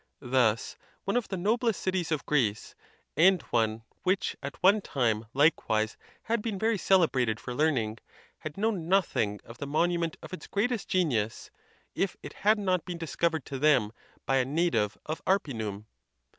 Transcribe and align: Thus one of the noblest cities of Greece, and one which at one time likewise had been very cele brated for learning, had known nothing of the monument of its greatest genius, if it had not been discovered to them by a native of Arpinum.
Thus 0.33 0.77
one 1.03 1.15
of 1.15 1.27
the 1.27 1.37
noblest 1.37 1.79
cities 1.79 2.11
of 2.11 2.25
Greece, 2.25 2.73
and 3.15 3.39
one 3.51 3.83
which 4.01 4.35
at 4.41 4.57
one 4.63 4.81
time 4.81 5.27
likewise 5.31 5.95
had 6.23 6.41
been 6.41 6.57
very 6.57 6.79
cele 6.79 7.07
brated 7.07 7.39
for 7.39 7.53
learning, 7.53 7.99
had 8.39 8.57
known 8.57 8.89
nothing 8.89 9.39
of 9.45 9.59
the 9.59 9.67
monument 9.67 10.17
of 10.23 10.33
its 10.33 10.47
greatest 10.47 10.87
genius, 10.89 11.51
if 11.93 12.17
it 12.23 12.33
had 12.33 12.57
not 12.57 12.83
been 12.83 12.97
discovered 12.97 13.45
to 13.45 13.59
them 13.59 13.91
by 14.25 14.37
a 14.37 14.43
native 14.45 14.97
of 15.05 15.21
Arpinum. 15.27 15.85